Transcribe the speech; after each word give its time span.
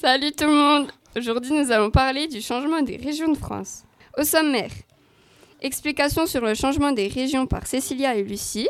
Salut 0.00 0.30
tout 0.30 0.44
le 0.44 0.52
monde 0.52 0.92
Aujourd'hui 1.16 1.50
nous 1.50 1.72
allons 1.72 1.90
parler 1.90 2.28
du 2.28 2.40
changement 2.40 2.82
des 2.82 2.96
régions 2.98 3.32
de 3.32 3.36
France. 3.36 3.82
Au 4.16 4.22
sommaire, 4.22 4.70
explication 5.60 6.24
sur 6.26 6.40
le 6.40 6.54
changement 6.54 6.92
des 6.92 7.08
régions 7.08 7.48
par 7.48 7.66
Cécilia 7.66 8.14
et 8.14 8.22
Lucie, 8.22 8.68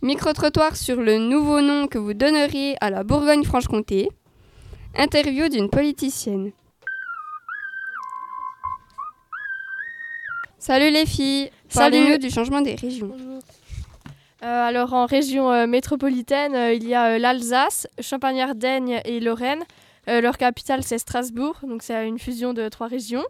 micro-trottoir 0.00 0.76
sur 0.76 0.96
le 0.96 1.18
nouveau 1.18 1.60
nom 1.60 1.88
que 1.88 1.98
vous 1.98 2.14
donneriez 2.14 2.74
à 2.80 2.88
la 2.88 3.04
Bourgogne-Franche-Comté, 3.04 4.08
interview 4.96 5.50
d'une 5.50 5.68
politicienne. 5.68 6.52
Salut 10.56 10.90
les 10.90 11.04
filles 11.04 11.50
Salut. 11.68 11.98
Parlez-nous 11.98 12.16
du 12.16 12.30
changement 12.30 12.62
des 12.62 12.76
régions. 12.76 13.14
Euh, 14.42 14.68
alors 14.68 14.94
en 14.94 15.04
région 15.04 15.52
euh, 15.52 15.66
métropolitaine, 15.66 16.54
euh, 16.54 16.72
il 16.72 16.88
y 16.88 16.94
a 16.94 17.18
l'Alsace, 17.18 17.86
Champagne-Ardenne 18.00 19.02
et 19.04 19.20
Lorraine. 19.20 19.64
Euh, 20.08 20.20
leur 20.20 20.36
capitale 20.36 20.82
c'est 20.82 20.98
Strasbourg, 20.98 21.58
donc 21.62 21.82
c'est 21.82 22.06
une 22.06 22.18
fusion 22.18 22.52
de 22.52 22.68
trois 22.68 22.88
régions. 22.88 23.24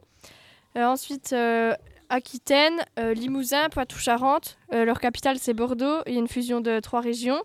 Euh, 0.77 0.85
ensuite 0.87 1.33
euh, 1.33 1.75
Aquitaine, 2.09 2.77
Limousin, 2.97 3.69
Poitou-Charentes. 3.69 4.59
Leur 4.73 5.01
capitale 5.01 5.39
c'est 5.39 5.55
Bordeaux, 5.55 6.01
il 6.07 6.15
y 6.15 6.17
a 6.17 6.19
une 6.19 6.29
fusion 6.29 6.61
de 6.61 6.81
trois 6.81 7.01
régions. 7.01 7.41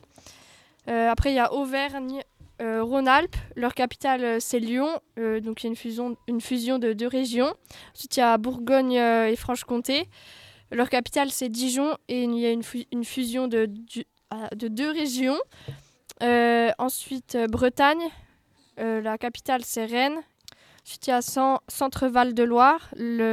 Après 0.87 1.31
il 1.31 1.35
y 1.35 1.39
a 1.39 1.53
Auvergne, 1.53 2.21
euh, 2.61 2.83
Rhône-Alpes, 2.83 3.35
leur 3.55 3.73
capitale 3.73 4.41
c'est 4.41 4.59
Lyon, 4.59 4.99
donc 5.17 5.63
il 5.63 5.65
y 5.65 5.67
a 5.67 5.69
une 5.69 5.75
fusion, 5.75 6.17
une 6.27 6.41
fusion 6.41 6.79
de 6.79 6.93
deux 6.93 7.07
régions. 7.07 7.53
Ensuite 7.93 8.17
il 8.17 8.19
y 8.19 8.23
a 8.23 8.37
Bourgogne 8.37 8.93
et 8.93 9.35
Franche-Comté. 9.35 10.09
Leur 10.71 10.89
capitale, 10.89 11.31
c'est 11.31 11.49
Dijon 11.49 11.97
et 12.09 12.23
il 12.25 12.37
y 12.37 12.45
a 12.45 12.51
une, 12.51 12.61
fu- 12.61 12.85
une 12.91 13.03
fusion 13.03 13.49
ah, 14.29 14.49
de 14.55 14.67
deux 14.67 14.91
régions. 14.91 15.39
Ensuite, 16.77 17.37
Bretagne. 17.49 18.03
Euh, 18.79 19.01
la 19.01 19.17
capitale, 19.17 19.61
c'est 19.65 19.85
Rennes. 19.85 20.19
Ensuite, 20.85 21.07
il 21.07 21.09
y 21.09 21.13
a 21.13 21.21
Cen- 21.21 21.59
Centre-Val 21.67 22.33
de 22.33 22.43
Loire. 22.43 22.89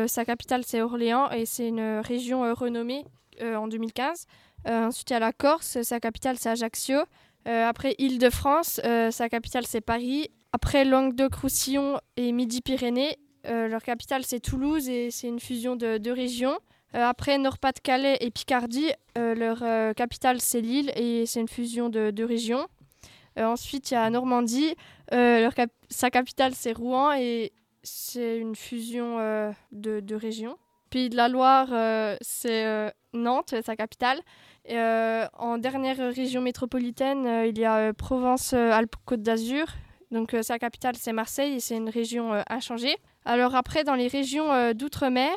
Sa 0.09 0.25
capitale, 0.25 0.63
c'est 0.67 0.83
Orléans 0.83 1.31
et 1.31 1.47
c'est 1.47 1.69
une 1.69 2.01
région 2.01 2.45
euh, 2.45 2.53
renommée 2.53 3.05
euh, 3.41 3.57
en 3.57 3.69
2015. 3.69 4.27
Euh, 4.67 4.87
ensuite, 4.87 5.11
il 5.11 5.13
y 5.13 5.17
a 5.17 5.21
la 5.21 5.33
Corse. 5.33 5.81
Sa 5.83 6.01
capitale, 6.01 6.37
c'est 6.39 6.51
Ajaccio. 6.51 6.99
Après, 7.45 7.95
Île-de-France. 7.99 8.81
sa 9.13 9.29
capitale, 9.29 9.65
c'est 9.69 9.81
Paris. 9.81 10.31
Après, 10.53 10.85
Languedoc-Roussillon 10.85 12.01
et 12.17 12.33
Midi-Pyrénées. 12.33 13.17
leur 13.45 13.85
capitale, 13.85 14.25
c'est 14.25 14.41
Toulouse 14.41 14.89
et 14.89 15.13
c'est 15.13 15.29
une 15.29 15.39
fusion 15.39 15.77
de 15.77 15.99
deux 15.99 16.13
régions. 16.13 16.59
Après 16.93 17.39
Nord-Pas-de-Calais 17.39 18.17
et 18.21 18.33
Picardie, 18.33 18.91
leur 19.15 19.63
capitale 19.95 20.41
c'est 20.41 20.61
Lille 20.61 20.91
et 20.97 21.25
c'est 21.27 21.39
une 21.39 21.47
fusion 21.49 21.89
de 21.89 22.11
deux 22.11 22.25
régions. 22.25 22.67
Euh, 23.39 23.45
ensuite, 23.45 23.91
il 23.91 23.95
y 23.95 23.97
a 23.97 24.09
Normandie, 24.11 24.75
euh, 25.13 25.51
sa 25.89 26.11
capitale 26.11 26.55
c'est 26.55 26.73
Rouen 26.73 27.13
et 27.13 27.53
c'est 27.83 28.39
une 28.39 28.57
fusion 28.57 29.19
euh, 29.19 29.53
de 29.73 30.15
régions. 30.15 30.57
Puis 30.91 31.11
de 31.11 31.17
la 31.17 31.29
Loire, 31.29 31.69
c'est 32.21 32.93
Nantes, 33.13 33.55
sa 33.65 33.77
capitale. 33.77 34.21
En 34.69 35.59
dernière 35.59 35.99
région 36.15 36.41
métropolitaine, 36.41 37.45
il 37.49 37.59
y 37.59 37.65
a 37.65 37.93
Provence-Alpes-Côte 37.93 39.21
d'Azur. 39.21 39.67
Donc 40.13 40.35
sa 40.43 40.59
capitale 40.61 40.95
c'est 40.97 41.13
Marseille 41.13 41.55
et 41.55 41.61
c'est 41.61 41.77
une 41.77 41.91
région 41.91 42.41
inchangée. 42.49 42.97
Alors 43.25 43.57
après, 43.57 43.83
dans 43.83 43.97
les 43.97 44.07
régions 44.07 44.73
d'outre-mer, 44.75 45.35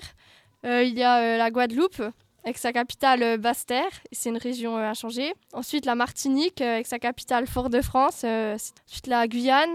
il 0.64 0.97
y 0.97 1.03
a 1.03 1.38
la 1.38 1.52
Guadeloupe 1.52 2.03
avec 2.44 2.58
sa 2.58 2.72
capitale 2.72 3.23
euh, 3.23 3.38
Basse-Terre, 3.38 3.92
c'est 4.12 4.30
une 4.30 4.38
région 4.38 4.78
euh, 4.78 4.90
inchangée. 4.90 5.34
Ensuite 5.54 5.86
la 5.86 5.95
Martinique 5.95 6.62
euh, 6.62 6.76
avec 6.76 6.88
sa 6.88 7.00
capitale 7.00 7.48
Fort-de-France. 7.48 8.23
ensuite 8.23 9.08
la 9.08 9.28
Guyane 9.28 9.70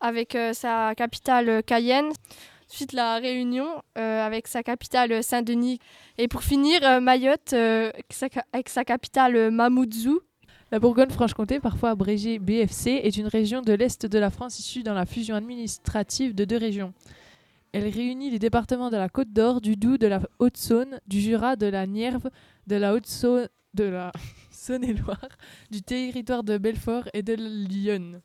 avec 0.00 0.36
sa 0.54 0.94
capitale 0.94 1.62
Cayenne. 1.62 2.10
Ensuite 2.70 2.92
la 2.94 3.16
Réunion 3.16 3.66
avec 3.96 4.48
sa 4.48 4.62
capitale 4.62 5.22
Saint-Denis. 5.22 5.78
Et 6.16 6.26
pour 6.26 6.42
finir 6.42 7.02
Mayotte 7.02 7.52
avec, 7.52 8.68
sa, 8.68 8.84
capitale 8.84 9.50
Mamoudzou. 9.50 10.20
La 10.70 10.78
Bourgogne-Franche-Comté, 10.78 11.60
parfois 11.60 11.90
abrégée 11.90 12.38
BFC, 12.38 13.00
est 13.02 13.16
une 13.18 13.26
région 13.26 13.60
de 13.60 13.74
l'Est 13.74 14.06
de 14.06 14.18
la 14.18 14.30
France 14.30 14.58
issue 14.58 14.82
dans 14.82 14.94
la 14.94 15.04
fusion 15.04 15.34
administrative 15.34 16.34
de 16.34 16.46
deux 16.46 16.56
régions. 16.56 16.94
Elle 17.72 17.88
réunit 17.88 18.30
les 18.30 18.40
départements 18.40 18.90
de 18.90 18.96
la 18.96 19.08
Côte 19.08 19.32
d'Or, 19.32 19.60
du 19.60 19.76
Doubs, 19.76 19.96
de 19.96 20.08
la 20.08 20.20
Haute-Saône, 20.40 21.00
du 21.06 21.20
Jura, 21.20 21.54
de 21.54 21.66
la 21.66 21.86
Nièvre, 21.86 22.28
de 22.66 22.76
la 22.76 22.94
Haute-Saône, 22.94 23.48
de 23.74 23.84
la 23.84 24.10
Saône-et-Loire, 24.50 25.28
du 25.70 25.80
territoire 25.80 26.42
de 26.42 26.58
Belfort 26.58 27.08
et 27.14 27.22
de 27.22 27.34
Lyon. 27.34 28.20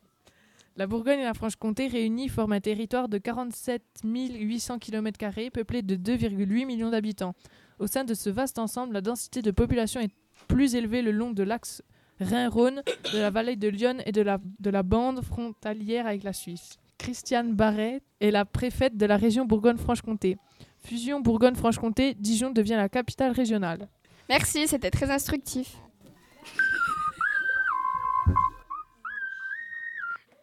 La 0.76 0.88
Bourgogne 0.88 1.20
et 1.20 1.24
la 1.24 1.32
Franche-Comté 1.32 1.86
réunies 1.86 2.28
forment 2.28 2.54
un 2.54 2.60
territoire 2.60 3.08
de 3.08 3.18
47 3.18 3.82
800 4.04 4.78
km 4.78 5.50
peuplé 5.50 5.82
de 5.82 5.96
2,8 5.96 6.66
millions 6.66 6.90
d'habitants. 6.90 7.34
Au 7.78 7.86
sein 7.86 8.04
de 8.04 8.14
ce 8.14 8.28
vaste 8.28 8.58
ensemble, 8.58 8.94
la 8.94 9.00
densité 9.00 9.42
de 9.42 9.52
population 9.52 10.00
est 10.00 10.10
plus 10.48 10.74
élevée 10.74 11.02
le 11.02 11.12
long 11.12 11.30
de 11.30 11.44
l'axe 11.44 11.82
Rhin-Rhône, 12.20 12.82
de 13.12 13.18
la 13.18 13.30
vallée 13.30 13.56
de 13.56 13.68
Lyon 13.68 13.98
et 14.04 14.12
de 14.12 14.22
la, 14.22 14.38
de 14.58 14.70
la 14.70 14.82
bande 14.82 15.22
frontalière 15.22 16.06
avec 16.06 16.24
la 16.24 16.32
Suisse. 16.32 16.78
Christiane 16.98 17.54
Barret 17.54 18.00
est 18.20 18.30
la 18.30 18.44
préfète 18.44 18.96
de 18.96 19.06
la 19.06 19.16
région 19.16 19.44
Bourgogne-Franche-Comté. 19.44 20.36
Fusion 20.78 21.20
Bourgogne-Franche-Comté, 21.20 22.14
Dijon 22.14 22.50
devient 22.50 22.76
la 22.76 22.88
capitale 22.88 23.32
régionale. 23.32 23.88
Merci, 24.28 24.66
c'était 24.66 24.90
très 24.90 25.10
instructif. 25.10 25.76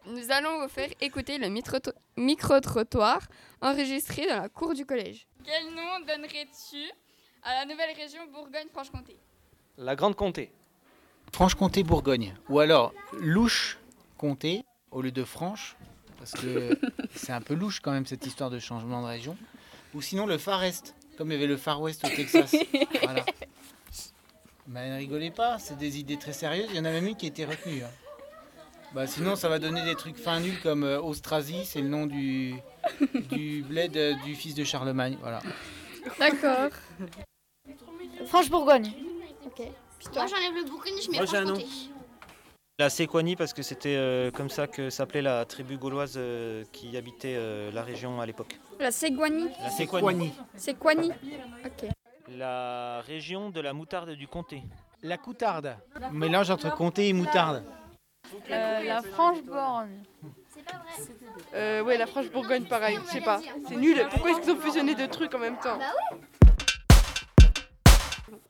Nous 0.06 0.30
allons 0.30 0.60
vous 0.62 0.68
faire 0.68 0.90
écouter 1.00 1.38
le 1.38 1.48
micro-trottoir 2.16 3.20
enregistré 3.60 4.26
dans 4.26 4.42
la 4.42 4.48
cour 4.48 4.74
du 4.74 4.84
collège. 4.84 5.26
Quel 5.44 5.66
nom 5.74 6.00
donnerais-tu 6.06 6.90
à 7.42 7.54
la 7.54 7.64
nouvelle 7.64 7.96
région 7.96 8.20
Bourgogne-Franche-Comté? 8.32 9.18
La 9.78 9.96
Grande 9.96 10.14
Comté. 10.14 10.52
Franche-Comté-Bourgogne. 11.32 12.34
Ou 12.48 12.60
alors 12.60 12.92
Louche-Comté 13.18 14.64
au 14.90 15.02
lieu 15.02 15.10
de 15.10 15.24
Franche, 15.24 15.76
parce 16.18 16.32
que 16.32 16.78
c'est 17.14 17.32
un 17.32 17.40
peu 17.40 17.54
louche 17.54 17.80
quand 17.80 17.92
même 17.92 18.06
cette 18.06 18.26
histoire 18.26 18.50
de 18.50 18.58
changement 18.58 19.02
de 19.02 19.06
région. 19.06 19.36
Ou 19.94 20.02
sinon 20.02 20.26
le 20.26 20.38
Far 20.38 20.62
Est, 20.64 20.94
comme 21.16 21.30
il 21.30 21.34
y 21.34 21.36
avait 21.36 21.46
le 21.46 21.56
Far 21.56 21.80
West 21.80 22.04
au 22.04 22.08
Texas. 22.08 22.54
voilà. 23.02 23.24
Mais 24.66 24.90
ne 24.90 24.96
rigolez 24.96 25.30
pas, 25.30 25.58
c'est 25.58 25.76
des 25.76 25.98
idées 25.98 26.16
très 26.18 26.32
sérieuses. 26.32 26.66
Il 26.70 26.76
y 26.76 26.80
en 26.80 26.84
a 26.84 26.90
même 26.90 27.06
une 27.06 27.16
qui 27.16 27.26
a 27.26 27.28
été 27.28 27.44
retenue. 27.44 27.82
hein. 27.82 27.90
Bah, 28.94 29.06
sinon, 29.06 29.34
ça 29.34 29.48
va 29.48 29.58
donner 29.58 29.84
des 29.84 29.96
trucs 29.96 30.16
fin 30.16 30.38
nuls 30.40 30.60
comme 30.62 30.84
euh, 30.84 31.00
Austrasie, 31.00 31.64
c'est 31.64 31.80
le 31.80 31.88
nom 31.88 32.06
du, 32.06 32.54
du 33.30 33.62
bled 33.68 33.96
euh, 33.96 34.14
du 34.24 34.36
fils 34.36 34.54
de 34.54 34.62
Charlemagne. 34.62 35.18
Voilà. 35.20 35.40
D'accord. 36.18 36.70
Franche-Bourgogne. 38.26 38.92
Moi 40.14 40.26
j'enlève 40.26 40.54
le 40.54 40.68
Bourgogne, 40.68 40.94
je 41.04 41.10
mets 41.10 41.16
Moi, 41.16 41.26
j'ai 41.26 41.36
un 41.38 41.44
nom. 41.44 41.58
La 42.80 42.90
Séquanie 42.90 43.36
parce 43.36 43.52
que 43.52 43.62
c'était 43.62 43.94
euh, 43.94 44.32
comme 44.32 44.50
ça 44.50 44.66
que 44.66 44.90
s'appelait 44.90 45.22
la 45.22 45.44
tribu 45.44 45.76
gauloise 45.76 46.14
euh, 46.16 46.64
qui 46.72 46.96
habitait 46.96 47.36
euh, 47.36 47.70
la 47.70 47.84
région 47.84 48.20
à 48.20 48.26
l'époque. 48.26 48.58
La 48.80 48.90
Séguani. 48.90 49.48
La 49.62 49.70
Séquanie. 49.70 50.32
Séquani. 50.56 51.12
Ok. 51.64 51.88
La 52.36 53.00
région 53.02 53.50
de 53.50 53.60
la 53.60 53.72
moutarde 53.72 54.10
du 54.10 54.26
comté. 54.26 54.64
La 55.04 55.18
coutarde. 55.18 55.76
Mélange 56.10 56.50
entre 56.50 56.74
comté 56.74 57.06
et 57.08 57.12
moutarde. 57.12 57.62
la 58.50 59.02
Franche-Borgne. 59.02 60.02
Euh, 61.54 61.80
ouais, 61.82 61.96
la 61.96 62.08
Franche-Bourgogne, 62.08 62.64
pareil. 62.64 62.98
Je 63.06 63.12
sais 63.12 63.20
pas. 63.20 63.40
C'est 63.68 63.76
nul. 63.76 64.04
Pourquoi 64.10 64.32
est-ce 64.32 64.40
qu'ils 64.40 64.50
ont 64.50 64.60
fusionné 64.60 64.96
deux 64.96 65.06
trucs 65.06 65.32
en 65.32 65.38
même 65.38 65.58
temps? 65.60 65.78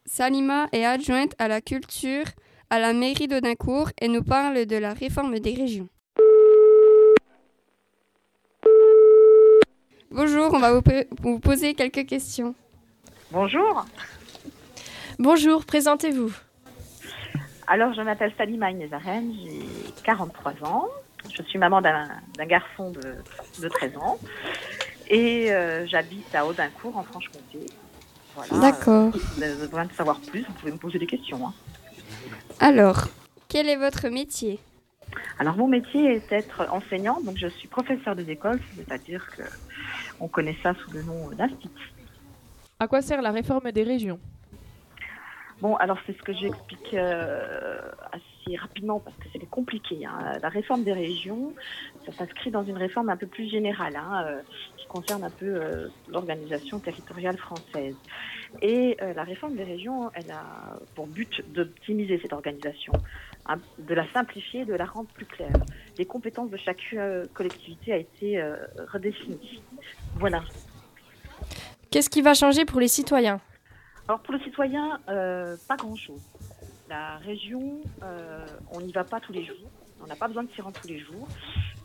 Salima 0.06 0.68
est 0.72 0.86
adjointe 0.86 1.34
à 1.38 1.46
la 1.46 1.60
culture 1.60 2.24
à 2.70 2.78
la 2.78 2.92
mairie 2.92 3.28
d'Audincourt 3.28 3.90
et 4.00 4.08
nous 4.08 4.22
parle 4.22 4.66
de 4.66 4.76
la 4.76 4.92
réforme 4.94 5.38
des 5.38 5.54
régions. 5.54 5.88
Bonjour, 10.10 10.52
on 10.54 10.58
va 10.60 10.72
vous, 10.72 10.82
po- 10.82 10.92
vous 11.22 11.38
poser 11.40 11.74
quelques 11.74 12.06
questions. 12.06 12.54
Bonjour, 13.32 13.84
Bonjour, 15.18 15.64
présentez-vous. 15.64 16.32
alors 17.68 17.94
je 17.94 18.02
m'appelle 18.02 18.32
Salima 18.36 18.70
Inezaren, 18.70 19.32
j'ai 19.44 19.60
43 20.04 20.52
ans. 20.64 20.88
Je 21.32 21.42
suis 21.44 21.58
maman 21.58 21.80
d'un 21.80 22.08
d'un 22.36 22.46
garçon 22.46 22.90
de, 22.90 23.00
de 23.62 23.68
13 23.68 23.96
ans 23.96 24.18
et 25.08 25.52
euh, 25.52 25.86
j'habite 25.86 26.32
à 26.34 26.46
Audincourt 26.46 26.96
en 26.96 27.02
Franche-Comté. 27.02 27.66
Voilà. 28.36 28.58
D'accord. 28.72 29.14
Euh, 29.14 29.18
Vous 29.36 29.42
avez 29.42 29.54
besoin 29.66 29.84
de 29.86 29.92
savoir 29.92 30.20
plus, 30.20 30.42
vous 30.42 30.52
pouvez 30.54 30.72
me 30.72 30.76
poser 30.78 30.98
des 30.98 31.06
questions. 31.06 31.46
hein. 31.46 31.52
Alors, 32.60 33.08
quel 33.48 33.68
est 33.68 33.76
votre 33.76 34.08
métier? 34.08 34.58
Alors 35.38 35.56
mon 35.56 35.68
métier 35.68 36.16
est 36.16 36.30
d'être 36.30 36.66
enseignante, 36.70 37.24
donc 37.24 37.36
je 37.36 37.48
suis 37.48 37.68
professeure 37.68 38.16
des 38.16 38.30
écoles, 38.30 38.60
c'est-à-dire 38.76 39.26
que 39.36 39.42
on 40.20 40.28
connaît 40.28 40.56
ça 40.62 40.74
sous 40.74 40.90
le 40.92 41.02
nom 41.02 41.30
d'institut. 41.30 41.92
À 42.80 42.88
quoi 42.88 43.02
sert 43.02 43.22
la 43.22 43.30
réforme 43.30 43.70
des 43.72 43.82
régions? 43.82 44.18
Bon, 45.60 45.76
alors 45.76 45.98
c'est 46.06 46.16
ce 46.16 46.22
que 46.22 46.32
j'explique 46.32 46.94
euh, 46.94 47.80
assez 48.44 48.56
rapidement 48.56 49.00
parce 49.00 49.16
que 49.16 49.24
c'est 49.32 49.48
compliqué. 49.50 50.04
Hein. 50.04 50.38
La 50.42 50.48
réforme 50.48 50.84
des 50.84 50.92
régions, 50.92 51.52
ça 52.06 52.12
s'inscrit 52.12 52.50
dans 52.50 52.64
une 52.64 52.76
réforme 52.76 53.08
un 53.08 53.16
peu 53.16 53.26
plus 53.26 53.48
générale, 53.48 53.96
hein, 53.96 54.24
euh, 54.26 54.40
qui 54.76 54.86
concerne 54.86 55.24
un 55.24 55.30
peu 55.30 55.46
euh, 55.46 55.88
l'organisation 56.08 56.78
territoriale 56.78 57.36
française. 57.36 57.96
Et 58.62 58.96
euh, 59.02 59.12
la 59.14 59.24
réforme 59.24 59.56
des 59.56 59.64
régions, 59.64 60.10
elle 60.14 60.30
a 60.30 60.78
pour 60.94 61.06
but 61.06 61.42
d'optimiser 61.52 62.18
cette 62.22 62.32
organisation, 62.32 62.92
hein, 63.46 63.56
de 63.78 63.94
la 63.94 64.10
simplifier, 64.12 64.64
de 64.64 64.74
la 64.74 64.86
rendre 64.86 65.08
plus 65.08 65.26
claire. 65.26 65.52
Les 65.98 66.06
compétences 66.06 66.50
de 66.50 66.56
chaque 66.56 66.94
collectivité 67.32 67.92
a 67.92 67.96
été 67.96 68.42
redéfinies. 68.92 69.62
Voilà. 70.16 70.42
Qu'est-ce 71.90 72.10
qui 72.10 72.22
va 72.22 72.34
changer 72.34 72.64
pour 72.64 72.80
les 72.80 72.88
citoyens? 72.88 73.40
Alors 74.08 74.20
pour 74.20 74.34
le 74.34 74.40
citoyen, 74.40 75.00
pas 75.06 75.76
grand-chose. 75.76 76.33
La 76.88 77.16
région, 77.18 77.80
euh, 78.02 78.46
on 78.70 78.80
n'y 78.80 78.92
va 78.92 79.04
pas 79.04 79.20
tous 79.20 79.32
les 79.32 79.44
jours. 79.44 79.70
On 80.02 80.06
n'a 80.06 80.16
pas 80.16 80.28
besoin 80.28 80.42
de 80.42 80.50
s'y 80.50 80.60
rendre 80.60 80.78
tous 80.78 80.88
les 80.88 80.98
jours. 80.98 81.26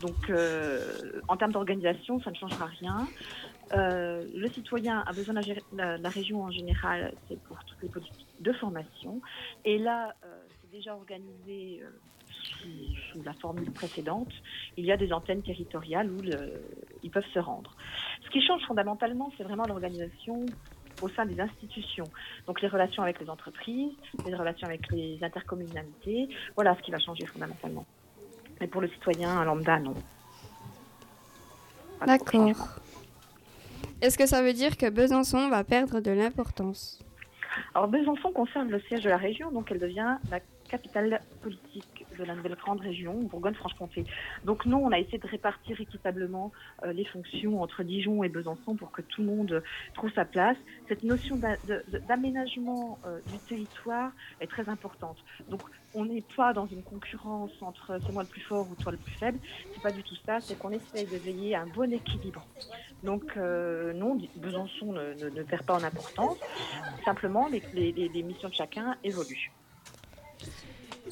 Donc, 0.00 0.28
euh, 0.28 1.20
en 1.28 1.36
termes 1.36 1.52
d'organisation, 1.52 2.20
ça 2.20 2.30
ne 2.30 2.36
changera 2.36 2.66
rien. 2.66 3.08
Euh, 3.72 4.26
le 4.34 4.48
citoyen 4.50 5.02
a 5.06 5.12
besoin 5.12 5.34
de 5.34 5.40
la, 5.76 6.08
région 6.08 6.42
en 6.42 6.50
général, 6.50 7.14
c'est 7.28 7.40
pour 7.44 7.62
toutes 7.64 7.82
les 7.82 7.88
politiques 7.88 8.26
de 8.40 8.52
formation. 8.52 9.22
Et 9.64 9.78
là, 9.78 10.14
c'est 10.60 10.70
déjà 10.70 10.94
organisé 10.94 11.82
sous, 13.12 13.22
la 13.22 13.32
formule 13.32 13.70
précédente. 13.70 14.32
Il 14.76 14.84
y 14.84 14.92
a 14.92 14.96
des 14.98 15.12
antennes 15.12 15.42
territoriales 15.42 16.10
où 16.10 16.18
ils 17.02 17.10
peuvent 17.10 17.30
se 17.32 17.38
rendre. 17.38 17.74
Ce 18.24 18.30
qui 18.30 18.42
change 18.42 18.62
fondamentalement, 18.66 19.32
c'est 19.38 19.44
vraiment 19.44 19.64
l'organisation 19.64 20.44
au 21.02 21.08
sein 21.08 21.26
des 21.26 21.40
institutions. 21.40 22.08
Donc 22.46 22.60
les 22.60 22.68
relations 22.68 23.02
avec 23.02 23.20
les 23.20 23.28
entreprises, 23.30 23.92
les 24.26 24.34
relations 24.34 24.66
avec 24.66 24.90
les 24.90 25.18
intercommunalités, 25.22 26.28
voilà 26.54 26.76
ce 26.76 26.82
qui 26.82 26.90
va 26.90 26.98
changer 26.98 27.26
fondamentalement. 27.26 27.86
Mais 28.60 28.66
pour 28.66 28.80
le 28.80 28.88
citoyen 28.88 29.30
un 29.30 29.44
lambda, 29.44 29.78
non. 29.78 29.94
D'accord. 32.06 32.80
Est-ce 34.00 34.16
que 34.16 34.26
ça 34.26 34.42
veut 34.42 34.54
dire 34.54 34.76
que 34.76 34.88
Besançon 34.88 35.48
va 35.50 35.62
perdre 35.64 36.00
de 36.00 36.10
l'importance? 36.10 36.98
Alors 37.74 37.88
Besançon 37.88 38.32
conserve 38.32 38.68
le 38.68 38.80
siège 38.80 39.02
de 39.02 39.10
la 39.10 39.16
région, 39.16 39.50
donc 39.50 39.70
elle 39.70 39.78
devient 39.78 40.16
la 40.30 40.40
capitale 40.70 41.20
politique 41.42 42.06
de 42.18 42.24
la 42.24 42.34
nouvelle 42.34 42.54
grande 42.54 42.80
région, 42.80 43.14
Bourgogne-Franche-Comté. 43.24 44.04
Donc 44.44 44.66
nous, 44.66 44.76
on 44.76 44.92
a 44.92 44.98
essayé 44.98 45.18
de 45.18 45.26
répartir 45.26 45.80
équitablement 45.80 46.52
euh, 46.84 46.92
les 46.92 47.04
fonctions 47.04 47.60
entre 47.60 47.82
Dijon 47.82 48.22
et 48.22 48.28
Besançon 48.28 48.76
pour 48.76 48.92
que 48.92 49.02
tout 49.02 49.22
le 49.22 49.26
monde 49.26 49.62
trouve 49.94 50.12
sa 50.12 50.24
place. 50.24 50.56
Cette 50.88 51.02
notion 51.02 51.38
d'aménagement 52.08 52.98
euh, 53.04 53.18
du 53.32 53.38
territoire 53.48 54.12
est 54.40 54.46
très 54.46 54.68
importante. 54.68 55.18
Donc 55.48 55.62
on 55.94 56.04
n'est 56.04 56.24
pas 56.36 56.52
dans 56.52 56.66
une 56.66 56.82
concurrence 56.82 57.50
entre 57.60 57.98
c'est 58.04 58.12
moi 58.12 58.22
le 58.22 58.28
plus 58.28 58.42
fort 58.42 58.68
ou 58.70 58.80
toi 58.80 58.92
le 58.92 58.98
plus 58.98 59.14
faible. 59.14 59.38
C'est 59.74 59.82
pas 59.82 59.92
du 59.92 60.04
tout 60.04 60.16
ça. 60.24 60.40
C'est 60.40 60.56
qu'on 60.58 60.70
essaye 60.70 61.06
de 61.06 61.16
veiller 61.16 61.56
à 61.56 61.62
un 61.62 61.66
bon 61.66 61.92
équilibre. 61.92 62.46
Donc 63.02 63.24
euh, 63.36 63.92
non, 63.92 64.16
Besançon 64.36 64.92
ne, 64.92 65.42
perd 65.42 65.64
pas 65.64 65.74
en 65.74 65.82
importance. 65.82 66.38
Simplement, 67.04 67.48
les 67.48 68.22
missions 68.22 68.48
de 68.48 68.54
chacun 68.54 68.96
évoluent. 69.02 69.50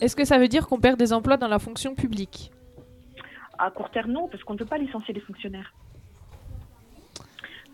Est-ce 0.00 0.14
que 0.14 0.24
ça 0.24 0.38
veut 0.38 0.48
dire 0.48 0.68
qu'on 0.68 0.78
perd 0.78 0.98
des 0.98 1.12
emplois 1.12 1.36
dans 1.36 1.48
la 1.48 1.58
fonction 1.58 1.94
publique? 1.94 2.52
À 3.58 3.70
court 3.70 3.90
terme, 3.90 4.12
non, 4.12 4.28
parce 4.28 4.44
qu'on 4.44 4.52
ne 4.52 4.58
peut 4.58 4.64
pas 4.64 4.78
licencier 4.78 5.12
les 5.12 5.20
fonctionnaires. 5.20 5.72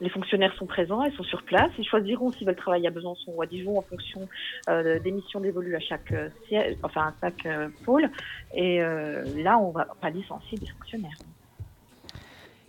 Les 0.00 0.08
fonctionnaires 0.08 0.54
sont 0.56 0.66
présents, 0.66 1.04
ils 1.04 1.14
sont 1.14 1.22
sur 1.22 1.42
place, 1.44 1.70
ils 1.78 1.86
choisiront 1.86 2.32
s'ils 2.32 2.46
veulent 2.46 2.56
travailler 2.56 2.88
à 2.88 2.90
Besançon 2.90 3.32
ou 3.36 3.42
à 3.42 3.46
Dijon 3.46 3.78
en 3.78 3.82
fonction 3.82 4.28
euh, 4.68 4.98
des 4.98 5.12
missions 5.12 5.40
dévolues 5.40 5.76
à 5.76 5.80
chaque 5.80 6.10
euh, 6.12 6.28
siège, 6.48 6.76
enfin 6.82 7.02
à 7.02 7.14
chaque 7.20 7.46
euh, 7.46 7.68
pôle. 7.84 8.10
Et 8.54 8.80
là, 8.80 9.58
on 9.58 9.70
va 9.70 9.86
pas 10.00 10.10
licencier 10.10 10.58
des 10.58 10.66
fonctionnaires. 10.66 11.16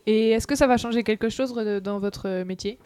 Et 0.05 0.31
est-ce 0.31 0.45
que 0.45 0.55
ça 0.55 0.67
va 0.67 0.77
changer 0.77 1.03
quelque 1.03 1.29
chose 1.29 1.53
dans 1.81 1.99
votre 1.99 2.43
métier? 2.43 2.77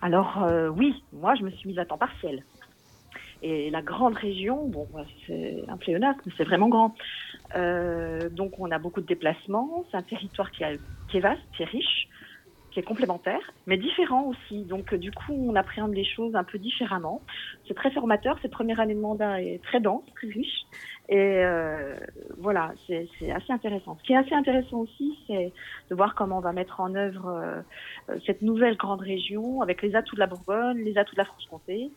Alors 0.00 0.46
oui, 0.76 1.02
moi 1.12 1.34
je 1.34 1.42
me 1.42 1.50
suis 1.50 1.68
mise 1.68 1.78
à 1.78 1.84
temps 1.84 1.98
partiel. 1.98 2.44
Et 3.42 3.70
la 3.70 3.82
grande 3.82 4.14
région, 4.14 4.68
bon, 4.68 4.88
c'est 5.26 5.64
un 5.68 5.76
pléonasme, 5.76 6.30
c'est 6.36 6.44
vraiment 6.44 6.68
grand. 6.68 6.94
Euh, 7.56 8.30
donc 8.30 8.58
on 8.58 8.70
a 8.70 8.78
beaucoup 8.78 9.00
de 9.00 9.06
déplacements, 9.06 9.84
c'est 9.90 9.96
un 9.96 10.02
territoire 10.02 10.52
qui, 10.52 10.62
a- 10.62 10.76
qui 11.08 11.16
est 11.16 11.20
vaste, 11.20 11.42
qui 11.56 11.64
est 11.64 11.66
riche, 11.66 12.06
qui 12.70 12.78
est 12.78 12.84
complémentaire, 12.84 13.40
mais 13.66 13.76
différent 13.76 14.28
aussi. 14.28 14.64
Donc 14.64 14.94
euh, 14.94 14.98
du 14.98 15.10
coup, 15.10 15.32
on 15.34 15.56
appréhende 15.56 15.92
les 15.92 16.04
choses 16.04 16.36
un 16.36 16.44
peu 16.44 16.58
différemment. 16.58 17.24
C'est 17.66 17.74
très 17.74 17.90
formateur, 17.90 18.38
cette 18.42 18.52
première 18.52 18.78
année 18.78 18.94
de 18.94 19.00
mandat 19.00 19.42
est 19.42 19.60
très 19.64 19.80
dense, 19.80 20.04
très 20.14 20.28
riche. 20.28 20.62
Et 21.08 21.18
euh, 21.44 21.96
voilà, 22.38 22.72
c'est 22.86 23.08
assez 23.32 23.52
intéressant. 23.52 23.98
Ce 23.98 24.04
qui 24.04 24.12
est 24.12 24.16
assez 24.16 24.34
intéressant 24.34 24.78
aussi, 24.78 25.18
c'est 25.26 25.52
de 25.90 25.94
voir 25.96 26.14
comment 26.14 26.38
on 26.38 26.40
va 26.40 26.52
mettre 26.52 26.80
en 26.80 26.94
œuvre 26.94 27.28
euh, 28.08 28.18
cette 28.24 28.40
nouvelle 28.40 28.76
grande 28.76 29.00
région 29.00 29.62
avec 29.62 29.82
les 29.82 29.96
atouts 29.96 30.14
de 30.14 30.20
la 30.20 30.28
Bourgogne, 30.28 30.78
les 30.78 30.96
atouts 30.96 31.16
de 31.16 31.20
la 31.20 31.24
Franche-Comté 31.26 31.92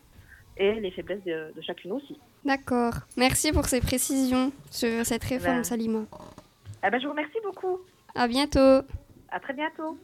et 0.58 0.74
les 0.74 0.92
faiblesses 0.92 1.24
de, 1.24 1.54
chacune 1.62 1.94
aussi. 1.94 2.18
D'accord. 2.44 2.94
Merci 3.18 3.52
pour 3.52 3.66
ces 3.66 3.82
précisions 3.82 4.52
sur 4.72 5.06
cette 5.06 5.24
réforme, 5.24 5.58
ben... 5.58 5.64
Salima. 5.64 6.00
Eh 6.86 6.90
ben, 6.90 7.00
je 7.00 7.06
vous 7.06 7.12
remercie 7.12 7.40
beaucoup. 7.44 7.80
À 8.14 8.28
bientôt. 8.28 8.82
À 9.30 9.40
très 9.42 9.54
bientôt. 9.54 9.98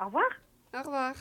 Au 0.00 0.06
revoir. 0.06 0.24
Au 0.74 0.82
revoir. 0.82 1.14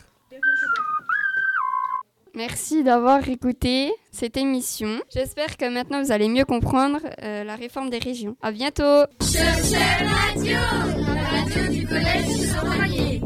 Merci 2.35 2.83
d'avoir 2.83 3.27
écouté 3.27 3.91
cette 4.11 4.37
émission. 4.37 5.01
J'espère 5.13 5.57
que 5.57 5.69
maintenant 5.69 6.01
vous 6.01 6.11
allez 6.11 6.29
mieux 6.29 6.45
comprendre 6.45 6.99
euh, 7.23 7.43
la 7.43 7.55
réforme 7.55 7.89
des 7.89 7.97
régions. 7.97 8.35
À 8.41 8.51
bientôt. 8.51 9.05
Cherchez 9.21 9.77
radio, 10.05 10.59
radio 11.31 11.73
du 11.73 11.87
collège 11.87 13.18